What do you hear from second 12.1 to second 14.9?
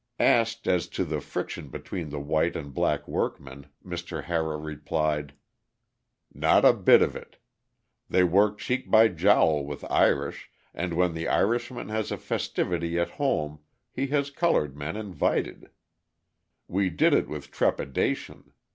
a festivity at home he has coloured